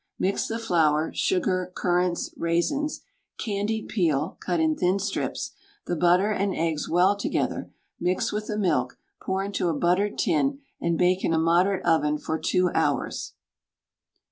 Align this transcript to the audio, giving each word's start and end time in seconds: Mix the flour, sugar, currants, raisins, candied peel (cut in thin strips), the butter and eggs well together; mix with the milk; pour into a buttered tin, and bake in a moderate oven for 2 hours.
Mix 0.17 0.47
the 0.47 0.57
flour, 0.57 1.13
sugar, 1.13 1.71
currants, 1.75 2.33
raisins, 2.35 3.01
candied 3.37 3.87
peel 3.87 4.35
(cut 4.39 4.59
in 4.59 4.75
thin 4.75 4.97
strips), 4.97 5.51
the 5.85 5.95
butter 5.95 6.31
and 6.31 6.55
eggs 6.55 6.89
well 6.89 7.15
together; 7.15 7.69
mix 7.99 8.31
with 8.31 8.47
the 8.47 8.57
milk; 8.57 8.97
pour 9.21 9.43
into 9.43 9.69
a 9.69 9.75
buttered 9.77 10.17
tin, 10.17 10.57
and 10.81 10.97
bake 10.97 11.23
in 11.23 11.33
a 11.33 11.37
moderate 11.37 11.85
oven 11.85 12.17
for 12.17 12.39
2 12.39 12.71
hours. 12.73 13.33